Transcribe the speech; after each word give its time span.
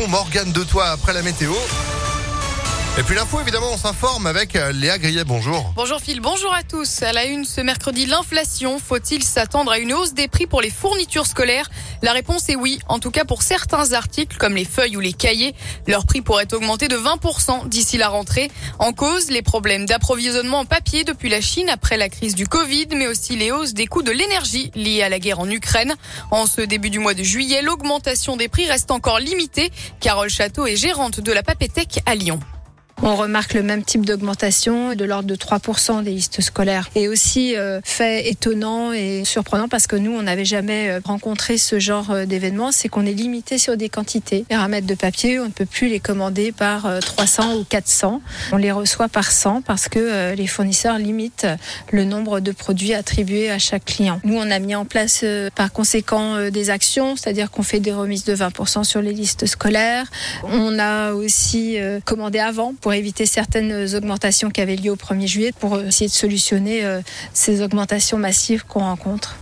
Morgane 0.00 0.52
de 0.52 0.64
toi 0.64 0.86
après 0.88 1.12
la 1.12 1.22
météo. 1.22 1.52
Et 2.98 3.02
puis 3.04 3.14
l'info, 3.14 3.40
évidemment, 3.40 3.70
on 3.72 3.78
s'informe 3.78 4.26
avec 4.26 4.54
euh, 4.54 4.70
Léa 4.70 4.98
Grillet. 4.98 5.24
Bonjour. 5.24 5.72
Bonjour 5.76 5.98
Phil, 5.98 6.20
bonjour 6.20 6.52
à 6.52 6.62
tous. 6.62 7.02
À 7.02 7.14
la 7.14 7.24
une 7.24 7.46
ce 7.46 7.62
mercredi, 7.62 8.04
l'inflation. 8.04 8.78
Faut-il 8.78 9.24
s'attendre 9.24 9.72
à 9.72 9.78
une 9.78 9.94
hausse 9.94 10.12
des 10.12 10.28
prix 10.28 10.46
pour 10.46 10.60
les 10.60 10.68
fournitures 10.68 11.24
scolaires? 11.24 11.70
La 12.02 12.12
réponse 12.12 12.50
est 12.50 12.54
oui. 12.54 12.80
En 12.88 12.98
tout 12.98 13.10
cas 13.10 13.24
pour 13.24 13.40
certains 13.40 13.94
articles 13.94 14.36
comme 14.36 14.54
les 14.54 14.66
feuilles 14.66 14.98
ou 14.98 15.00
les 15.00 15.14
cahiers. 15.14 15.54
Leur 15.86 16.04
prix 16.04 16.20
pourrait 16.20 16.52
augmenter 16.52 16.88
de 16.88 16.98
20% 16.98 17.66
d'ici 17.66 17.96
la 17.96 18.10
rentrée. 18.10 18.50
En 18.78 18.92
cause, 18.92 19.30
les 19.30 19.40
problèmes 19.40 19.86
d'approvisionnement 19.86 20.58
en 20.58 20.64
papier 20.66 21.04
depuis 21.04 21.30
la 21.30 21.40
Chine 21.40 21.70
après 21.70 21.96
la 21.96 22.10
crise 22.10 22.34
du 22.34 22.46
Covid, 22.46 22.88
mais 22.94 23.06
aussi 23.06 23.36
les 23.36 23.52
hausses 23.52 23.72
des 23.72 23.86
coûts 23.86 24.02
de 24.02 24.12
l'énergie 24.12 24.70
liées 24.74 25.02
à 25.02 25.08
la 25.08 25.18
guerre 25.18 25.40
en 25.40 25.48
Ukraine. 25.48 25.94
En 26.30 26.44
ce 26.44 26.60
début 26.60 26.90
du 26.90 26.98
mois 26.98 27.14
de 27.14 27.22
juillet, 27.22 27.62
l'augmentation 27.62 28.36
des 28.36 28.48
prix 28.48 28.66
reste 28.66 28.90
encore 28.90 29.18
limitée. 29.18 29.72
Carole 30.00 30.28
Château 30.28 30.66
est 30.66 30.76
gérante 30.76 31.20
de 31.20 31.32
la 31.32 31.42
Papétech 31.42 32.00
à 32.04 32.14
Lyon. 32.14 32.38
On 33.04 33.16
remarque 33.16 33.54
le 33.54 33.64
même 33.64 33.82
type 33.82 34.06
d'augmentation 34.06 34.94
de 34.94 35.04
l'ordre 35.04 35.26
de 35.26 35.34
3% 35.34 36.04
des 36.04 36.12
listes 36.12 36.40
scolaires. 36.40 36.88
Et 36.94 37.08
aussi 37.08 37.56
euh, 37.56 37.80
fait 37.82 38.28
étonnant 38.28 38.92
et 38.92 39.24
surprenant 39.24 39.66
parce 39.66 39.88
que 39.88 39.96
nous, 39.96 40.12
on 40.12 40.22
n'avait 40.22 40.44
jamais 40.44 40.88
euh, 40.88 41.00
rencontré 41.04 41.58
ce 41.58 41.80
genre 41.80 42.12
euh, 42.12 42.26
d'événement, 42.26 42.70
c'est 42.70 42.88
qu'on 42.88 43.04
est 43.04 43.12
limité 43.12 43.58
sur 43.58 43.76
des 43.76 43.88
quantités. 43.88 44.44
Les 44.50 44.56
ramettes 44.56 44.86
de 44.86 44.94
papier, 44.94 45.40
on 45.40 45.46
ne 45.46 45.50
peut 45.50 45.66
plus 45.66 45.88
les 45.88 45.98
commander 45.98 46.52
par 46.52 46.88
300 47.00 47.56
ou 47.56 47.64
400. 47.64 48.22
On 48.52 48.56
les 48.56 48.70
reçoit 48.70 49.08
par 49.08 49.32
100 49.32 49.62
parce 49.62 49.88
que 49.88 50.34
les 50.34 50.46
fournisseurs 50.46 50.98
limitent 50.98 51.48
le 51.90 52.04
nombre 52.04 52.38
de 52.38 52.52
produits 52.52 52.94
attribués 52.94 53.50
à 53.50 53.58
chaque 53.58 53.84
client. 53.84 54.20
Nous, 54.22 54.36
on 54.36 54.48
a 54.48 54.58
mis 54.60 54.76
en 54.76 54.84
place 54.84 55.24
par 55.56 55.72
conséquent 55.72 56.50
des 56.50 56.70
actions, 56.70 57.16
c'est-à-dire 57.16 57.50
qu'on 57.50 57.64
fait 57.64 57.80
des 57.80 57.92
remises 57.92 58.24
de 58.24 58.34
20% 58.34 58.84
sur 58.84 59.02
les 59.02 59.12
listes 59.12 59.46
scolaires. 59.46 60.06
On 60.44 60.78
a 60.78 61.12
aussi 61.12 61.78
commandé 62.04 62.38
avant 62.38 62.74
pour 62.80 62.91
éviter 62.92 63.26
certaines 63.26 63.94
augmentations 63.94 64.50
qui 64.50 64.60
avaient 64.60 64.76
lieu 64.76 64.90
au 64.90 64.96
1er 64.96 65.26
juillet, 65.26 65.52
pour 65.58 65.80
essayer 65.80 66.08
de 66.08 66.14
solutionner 66.14 66.84
euh, 66.84 67.00
ces 67.32 67.62
augmentations 67.62 68.18
massives 68.18 68.64
qu'on 68.64 68.80
rencontre. 68.80 69.36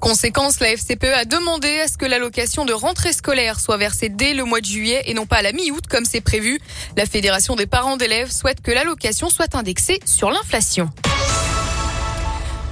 Conséquence, 0.00 0.60
la 0.60 0.74
FCPE 0.74 1.04
a 1.14 1.24
demandé 1.26 1.68
à 1.80 1.86
ce 1.86 1.98
que 1.98 2.06
l'allocation 2.06 2.64
de 2.64 2.72
rentrée 2.72 3.12
scolaire 3.12 3.60
soit 3.60 3.76
versée 3.76 4.08
dès 4.08 4.32
le 4.32 4.44
mois 4.44 4.62
de 4.62 4.66
juillet 4.66 5.02
et 5.04 5.12
non 5.12 5.26
pas 5.26 5.36
à 5.36 5.42
la 5.42 5.52
mi-août 5.52 5.84
comme 5.90 6.06
c'est 6.06 6.22
prévu. 6.22 6.58
La 6.96 7.04
Fédération 7.04 7.54
des 7.54 7.66
parents 7.66 7.98
d'élèves 7.98 8.30
souhaite 8.30 8.62
que 8.62 8.70
l'allocation 8.70 9.28
soit 9.28 9.54
indexée 9.54 10.00
sur 10.06 10.30
l'inflation. 10.30 10.90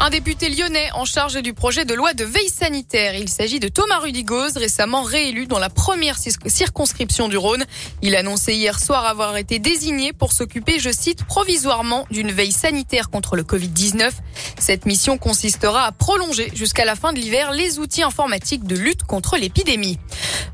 Un 0.00 0.10
député 0.10 0.48
lyonnais 0.48 0.90
en 0.94 1.04
charge 1.04 1.42
du 1.42 1.52
projet 1.54 1.84
de 1.84 1.92
loi 1.92 2.14
de 2.14 2.24
veille 2.24 2.48
sanitaire. 2.48 3.16
Il 3.16 3.28
s'agit 3.28 3.58
de 3.58 3.66
Thomas 3.66 3.98
Rudigoz, 3.98 4.56
récemment 4.56 5.02
réélu 5.02 5.46
dans 5.46 5.58
la 5.58 5.70
première 5.70 6.16
circonscription 6.18 7.28
du 7.28 7.36
Rhône. 7.36 7.64
Il 8.00 8.14
annonçait 8.14 8.54
hier 8.54 8.78
soir 8.78 9.06
avoir 9.06 9.36
été 9.36 9.58
désigné 9.58 10.12
pour 10.12 10.32
s'occuper, 10.32 10.78
je 10.78 10.90
cite, 10.90 11.24
provisoirement 11.24 12.06
d'une 12.12 12.30
veille 12.30 12.52
sanitaire 12.52 13.10
contre 13.10 13.34
le 13.34 13.42
Covid-19. 13.42 14.12
Cette 14.60 14.86
mission 14.86 15.18
consistera 15.18 15.84
à 15.84 15.90
prolonger 15.90 16.52
jusqu'à 16.54 16.84
la 16.84 16.94
fin 16.94 17.12
de 17.12 17.18
l'hiver 17.18 17.50
les 17.50 17.80
outils 17.80 18.04
informatiques 18.04 18.64
de 18.64 18.76
lutte 18.76 19.02
contre 19.02 19.36
l'épidémie. 19.36 19.98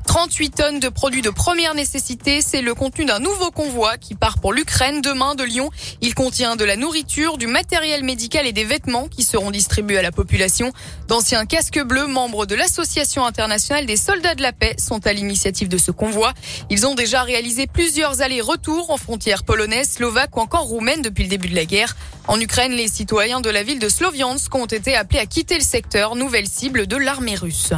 38 0.07 0.49
tonnes 0.51 0.79
de 0.79 0.89
produits 0.89 1.21
de 1.21 1.29
première 1.29 1.75
nécessité, 1.75 2.41
c'est 2.41 2.61
le 2.61 2.73
contenu 2.73 3.05
d'un 3.05 3.19
nouveau 3.19 3.51
convoi 3.51 3.97
qui 3.97 4.15
part 4.15 4.39
pour 4.39 4.53
l'Ukraine 4.53 5.01
demain 5.01 5.35
de 5.35 5.43
Lyon. 5.43 5.69
Il 6.01 6.15
contient 6.15 6.55
de 6.55 6.63
la 6.63 6.77
nourriture, 6.77 7.37
du 7.37 7.47
matériel 7.47 8.03
médical 8.03 8.47
et 8.47 8.53
des 8.53 8.63
vêtements 8.63 9.07
qui 9.07 9.23
seront 9.35 9.51
distribués 9.51 9.97
à 9.97 10.01
la 10.01 10.13
population. 10.13 10.71
D'anciens 11.09 11.45
casques 11.45 11.83
bleus, 11.83 12.07
membres 12.07 12.45
de 12.45 12.55
l'Association 12.55 13.25
internationale 13.25 13.85
des 13.85 13.97
soldats 13.97 14.33
de 14.33 14.41
la 14.41 14.53
paix, 14.53 14.77
sont 14.77 15.05
à 15.05 15.11
l'initiative 15.11 15.67
de 15.67 15.77
ce 15.77 15.91
convoi. 15.91 16.33
Ils 16.69 16.87
ont 16.87 16.95
déjà 16.95 17.23
réalisé 17.23 17.67
plusieurs 17.67 18.21
allers-retours 18.21 18.91
en 18.91 18.95
frontières 18.95 19.43
polonaises, 19.43 19.89
slovaques 19.89 20.37
ou 20.37 20.39
encore 20.39 20.63
roumaines 20.63 21.01
depuis 21.01 21.23
le 21.23 21.29
début 21.29 21.49
de 21.49 21.55
la 21.55 21.65
guerre. 21.65 21.97
En 22.29 22.39
Ukraine, 22.39 22.71
les 22.71 22.87
citoyens 22.87 23.41
de 23.41 23.49
la 23.49 23.63
ville 23.63 23.79
de 23.79 23.89
Sloviansk 23.89 24.55
ont 24.55 24.67
été 24.67 24.95
appelés 24.95 25.19
à 25.19 25.25
quitter 25.25 25.55
le 25.55 25.65
secteur, 25.65 26.15
nouvelle 26.15 26.47
cible 26.47 26.87
de 26.87 26.95
l'armée 26.95 27.35
russe. 27.35 27.73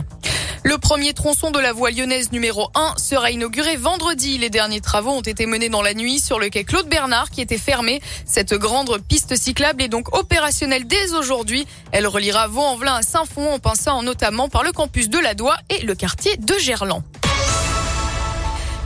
Le 0.64 0.78
premier 0.78 1.14
tronçon 1.14 1.52
de 1.52 1.60
la 1.60 1.72
voie 1.72 1.92
lyonnaise 1.92 2.32
numéro 2.32 2.70
1 2.76 2.94
sera 2.98 3.32
inauguré 3.32 3.78
vendredi. 3.78 4.38
Les 4.38 4.50
derniers 4.50 4.82
travaux 4.82 5.12
ont 5.12 5.22
été 5.22 5.46
menés 5.46 5.70
dans 5.70 5.82
la 5.82 5.94
nuit 5.94 6.20
sur 6.20 6.40
le 6.40 6.50
quai 6.50 6.64
Claude 6.64 6.88
Bernard 6.88 7.30
qui 7.30 7.42
était 7.42 7.58
fermé. 7.58 8.02
Cette 8.26 8.54
grande 8.54 8.98
piste 9.08 9.36
cyclable 9.36 9.82
est 9.82 9.88
donc 9.88 10.16
opérationnelle 10.18 10.88
dès 10.88 11.14
aujourd'hui. 11.14 11.68
Elle 11.92 12.08
reliera 12.08 12.48
Vaux-en-Velin 12.48 12.96
à 12.96 13.02
Saint-Fond 13.02 13.54
en 13.54 13.60
passant 13.60 14.02
notamment 14.04 14.50
par 14.50 14.64
le 14.64 14.72
campus 14.72 15.10
de 15.10 15.20
la 15.20 15.34
Doua 15.34 15.58
et 15.70 15.84
le 15.84 15.96
quartier 15.96 16.36
de 16.38 16.54
Gerland. 16.60 17.04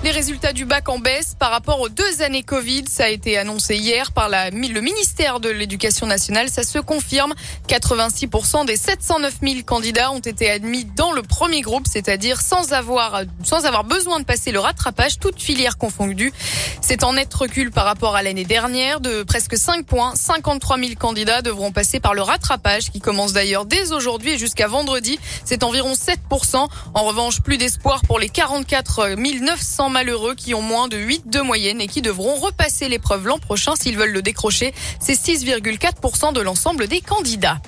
Les 0.04 0.10
résultats 0.10 0.52
du 0.52 0.66
bac 0.66 0.90
en 0.90 0.98
baisse 0.98 1.36
par 1.38 1.52
rapport 1.52 1.80
aux 1.80 1.88
deux 1.88 2.24
années 2.24 2.42
Covid, 2.42 2.86
ça 2.90 3.04
a 3.04 3.10
été 3.10 3.38
annoncé 3.38 3.76
hier 3.76 4.12
par 4.14 4.30
la, 4.30 4.50
le 4.50 4.82
ministère 4.82 5.40
de 5.40 5.48
l'Éducation 5.48 6.08
nationale. 6.08 6.50
Ça 6.50 6.64
se 6.64 6.80
confirme. 6.80 7.36
86% 7.68 8.66
des 8.66 8.78
709 8.78 9.36
000 9.44 9.60
candidats 9.64 10.12
ont 10.12 10.18
été 10.18 10.50
admis 10.50 10.86
dans 10.86 11.12
le 11.12 11.22
premier 11.22 11.62
groupe, 11.62 11.86
c'est-à-dire 11.86 12.42
sans 12.42 12.74
avoir, 12.74 13.22
sans 13.44 13.66
avoir 13.66 13.84
besoin 13.84 14.20
de 14.20 14.26
passer 14.26 14.52
le 14.52 14.60
rattrapage, 14.60 15.20
toutes 15.20 15.40
filières 15.40 15.78
confondues. 15.78 16.34
C'est 16.82 17.04
en 17.04 17.14
net 17.14 17.32
recul 17.32 17.70
par 17.70 17.86
rapport 17.86 18.16
à 18.16 18.24
l'année 18.24 18.44
dernière 18.44 19.02
de 19.02 19.22
presque 19.22 19.56
5 19.56 19.86
points. 19.86 20.16
53 20.16 20.80
000 20.80 20.92
candidats 21.00 21.44
devront 21.44 21.72
passer 21.72 22.00
par 22.00 22.16
le 22.16 22.24
rattrapage 22.24 22.90
qui 22.90 23.02
commence 23.02 23.34
d'ailleurs 23.34 23.66
dès 23.66 23.92
aujourd'hui 23.92 24.40
jusqu'à 24.40 24.68
vendredi. 24.68 25.20
C'est 25.46 25.64
environ 25.64 25.94
7%. 25.94 26.68
En 26.96 27.04
revanche, 27.04 27.42
plus 27.42 27.58
d'espoir 27.58 28.02
pour 28.08 28.18
les 28.18 28.30
44 28.30 29.10
900 29.16 29.91
malheureux 29.92 30.34
qui 30.36 30.54
ont 30.54 30.62
moins 30.62 30.88
de 30.88 30.98
8 30.98 31.30
de 31.30 31.42
moyenne 31.42 31.82
et 31.82 31.88
qui 31.88 32.02
devront 32.02 32.36
repasser 32.36 32.90
l'épreuve 32.90 33.28
l'an 33.28 33.38
prochain 33.38 33.76
s'ils 33.76 33.98
veulent 33.98 34.12
le 34.12 34.22
décrocher. 34.22 34.74
C'est 35.00 35.14
6,4% 35.14 36.34
de 36.34 36.42
l'ensemble 36.42 36.88
des 36.88 37.02
candidats. 37.02 37.62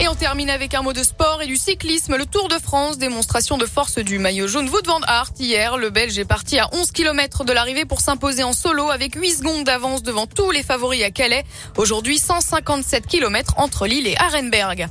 Et 0.00 0.06
on 0.06 0.14
termine 0.14 0.48
avec 0.48 0.74
un 0.74 0.82
mot 0.82 0.92
de 0.92 1.02
sport 1.02 1.42
et 1.42 1.46
du 1.46 1.56
cyclisme. 1.56 2.16
Le 2.16 2.24
Tour 2.24 2.48
de 2.48 2.54
France, 2.54 2.98
démonstration 2.98 3.58
de 3.58 3.66
force 3.66 3.98
du 3.98 4.20
maillot 4.20 4.46
jaune 4.46 4.68
Wout 4.68 4.86
van 4.86 5.00
Aert. 5.08 5.32
Hier, 5.40 5.76
le 5.76 5.90
Belge 5.90 6.16
est 6.20 6.24
parti 6.24 6.56
à 6.60 6.68
11 6.72 6.92
km 6.92 7.42
de 7.42 7.52
l'arrivée 7.52 7.84
pour 7.84 8.00
s'imposer 8.00 8.44
en 8.44 8.52
solo 8.52 8.90
avec 8.90 9.16
8 9.16 9.30
secondes 9.38 9.64
d'avance 9.64 10.04
devant 10.04 10.28
tous 10.28 10.52
les 10.52 10.62
favoris 10.62 11.02
à 11.02 11.10
Calais. 11.10 11.44
Aujourd'hui, 11.76 12.18
157 12.18 13.08
km 13.08 13.54
entre 13.56 13.88
Lille 13.88 14.06
et 14.06 14.16
Arenberg. 14.18 14.86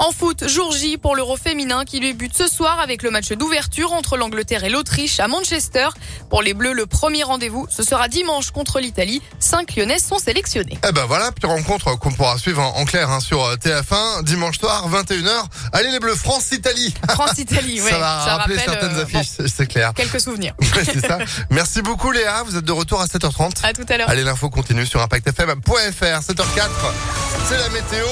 En 0.00 0.12
foot, 0.12 0.46
jour 0.46 0.70
J 0.72 0.96
pour 0.96 1.16
l'Euro 1.16 1.36
féminin 1.36 1.84
qui 1.84 1.98
débute 1.98 2.36
ce 2.36 2.46
soir 2.46 2.78
avec 2.78 3.02
le 3.02 3.10
match 3.10 3.32
d'ouverture 3.32 3.92
entre 3.92 4.16
l'Angleterre 4.16 4.62
et 4.62 4.68
l'Autriche 4.68 5.18
à 5.18 5.26
Manchester. 5.26 5.88
Pour 6.30 6.40
les 6.40 6.54
Bleus, 6.54 6.72
le 6.72 6.86
premier 6.86 7.24
rendez-vous, 7.24 7.66
ce 7.68 7.82
sera 7.82 8.06
dimanche 8.06 8.52
contre 8.52 8.78
l'Italie. 8.78 9.20
Cinq 9.40 9.74
Lyonnais 9.74 9.98
sont 9.98 10.18
sélectionnés. 10.18 10.78
Eh 10.88 10.92
ben 10.92 11.04
voilà, 11.06 11.32
puis 11.32 11.48
rencontre 11.48 11.98
qu'on 11.98 12.12
pourra 12.12 12.38
suivre 12.38 12.62
en 12.62 12.84
clair 12.84 13.10
hein, 13.10 13.18
sur 13.18 13.44
euh, 13.44 13.56
TF1 13.56 14.22
dimanche 14.22 14.60
soir 14.60 14.88
21h. 14.88 15.44
Allez 15.72 15.90
les 15.90 15.98
Bleus, 15.98 16.14
France-Italie. 16.14 16.94
France-Italie, 17.08 17.80
oui. 17.82 17.90
ça 17.90 17.98
va 17.98 18.36
rappeler 18.36 18.58
certaines 18.58 18.96
euh, 18.96 19.02
affiches, 19.02 19.48
c'est 19.48 19.66
clair. 19.66 19.92
Quelques 19.94 20.20
souvenirs. 20.20 20.54
c'est 20.84 21.04
ça. 21.04 21.18
Merci 21.50 21.82
beaucoup 21.82 22.12
Léa, 22.12 22.44
vous 22.44 22.56
êtes 22.56 22.64
de 22.64 22.72
retour 22.72 23.00
à 23.00 23.06
7h30. 23.06 23.64
À 23.64 23.72
tout 23.72 23.86
à 23.88 23.96
l'heure. 23.96 24.08
Allez, 24.08 24.22
l'info 24.22 24.48
continue 24.48 24.86
sur 24.86 25.02
ImpactFM.fr, 25.02 25.72
7h04. 25.72 26.68
C'est 27.48 27.58
la 27.58 27.68
météo. 27.70 28.06